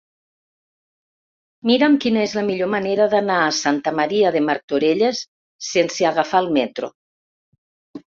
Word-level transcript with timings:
Mira'm 1.71 1.97
quina 2.05 2.23
és 2.29 2.31
la 2.37 2.43
millor 2.47 2.69
manera 2.75 3.05
d'anar 3.11 3.35
a 3.41 3.51
Santa 3.57 3.93
Maria 3.99 4.31
de 4.37 4.41
Martorelles 4.47 5.21
sense 5.67 6.09
agafar 6.13 6.43
el 6.47 6.51
metro. 6.57 6.91